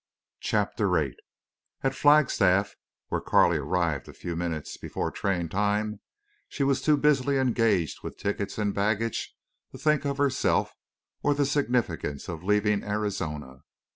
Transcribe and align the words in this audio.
CHAPTER 0.39 0.89
VIII 0.89 1.15
At 1.83 1.93
Flagstaff, 1.93 2.73
where 3.09 3.21
Carley 3.21 3.57
arrived 3.59 4.07
a 4.09 4.13
few 4.13 4.35
minutes 4.35 4.75
before 4.75 5.11
train 5.11 5.47
time, 5.47 5.99
she 6.49 6.63
was 6.63 6.81
too 6.81 6.97
busily 6.97 7.37
engaged 7.37 8.01
with 8.01 8.17
tickets 8.17 8.57
and 8.57 8.73
baggage 8.73 9.35
to 9.71 9.77
think 9.77 10.03
of 10.03 10.17
herself 10.17 10.73
or 11.21 11.33
of 11.33 11.37
the 11.37 11.45
significance 11.45 12.27
of 12.27 12.43
leaving 12.43 12.83
Arizona. 12.83 13.61